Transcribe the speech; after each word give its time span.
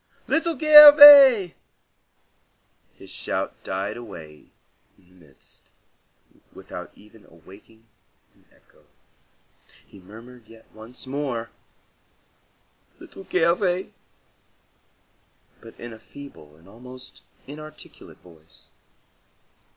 Little 0.25 0.57
Gervais!" 0.57 1.53
His 2.95 3.11
shout 3.11 3.53
died 3.63 3.97
away 3.97 4.47
in 4.97 5.09
the 5.19 5.25
mist, 5.27 5.69
without 6.53 6.89
even 6.95 7.23
awakening 7.25 7.85
an 8.33 8.45
echo. 8.51 8.85
He 9.85 9.99
murmured 9.99 10.47
yet 10.47 10.65
once 10.73 11.05
more, 11.05 11.51
"Little 12.97 13.25
Gervais!" 13.31 13.91
but 15.61 15.79
in 15.79 15.93
a 15.93 15.99
feeble 15.99 16.55
and 16.55 16.67
almost 16.67 17.21
inarticulate 17.45 18.17
voice. 18.21 18.69